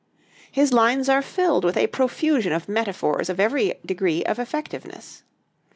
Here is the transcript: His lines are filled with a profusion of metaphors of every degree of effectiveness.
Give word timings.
His 0.51 0.73
lines 0.73 1.09
are 1.09 1.21
filled 1.21 1.63
with 1.63 1.77
a 1.77 1.85
profusion 1.85 2.51
of 2.53 2.67
metaphors 2.67 3.29
of 3.29 3.39
every 3.39 3.75
degree 3.85 4.23
of 4.23 4.39
effectiveness. 4.39 5.21